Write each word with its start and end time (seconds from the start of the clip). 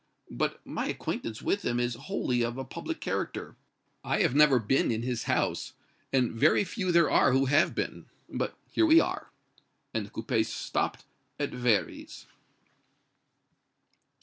But 0.31 0.65
my 0.65 0.87
acquaintance 0.87 1.43
with 1.43 1.63
him 1.63 1.79
is 1.79 1.93
wholly 1.93 2.41
of 2.41 2.57
a 2.57 2.63
public 2.65 2.99
character. 3.01 3.55
I 4.03 4.21
have 4.21 4.33
never 4.33 4.57
been 4.57 4.89
in 4.89 5.03
his 5.03 5.25
house, 5.25 5.73
and 6.11 6.31
very 6.31 6.63
few 6.63 6.91
there 6.91 7.11
are 7.11 7.33
who 7.33 7.45
have 7.45 7.75
been. 7.75 8.07
But 8.27 8.57
here 8.71 8.87
we 8.87 8.99
are." 8.99 9.29
And 9.93 10.07
the 10.07 10.09
coupé 10.09 10.43
stopped 10.47 11.05
at 11.39 11.51
Véry's. 11.51 12.25